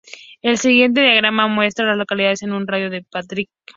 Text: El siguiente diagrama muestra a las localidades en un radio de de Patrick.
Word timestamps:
El 0.41 0.57
siguiente 0.57 1.01
diagrama 1.01 1.45
muestra 1.47 1.85
a 1.85 1.89
las 1.89 1.97
localidades 1.97 2.41
en 2.41 2.53
un 2.53 2.65
radio 2.65 2.89
de 2.89 3.01
de 3.01 3.03
Patrick. 3.07 3.51